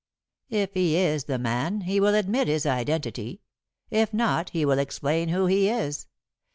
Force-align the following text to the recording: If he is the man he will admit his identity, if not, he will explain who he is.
If 0.49 0.73
he 0.73 0.95
is 0.97 1.25
the 1.25 1.37
man 1.37 1.81
he 1.81 1.99
will 1.99 2.15
admit 2.15 2.47
his 2.47 2.65
identity, 2.65 3.43
if 3.91 4.11
not, 4.15 4.49
he 4.49 4.65
will 4.65 4.79
explain 4.79 5.29
who 5.29 5.45
he 5.45 5.69
is. 5.69 6.07